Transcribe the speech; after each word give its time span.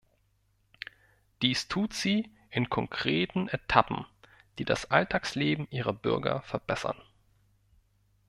Dies 1.43 1.67
tut 1.67 1.93
sie 1.93 2.31
in 2.49 2.71
konkreten 2.71 3.47
Etappen, 3.49 4.05
die 4.57 4.65
das 4.65 4.89
Alltagsleben 4.89 5.69
ihrer 5.69 5.93
Bürger 5.93 6.41
verbessern. 6.41 6.99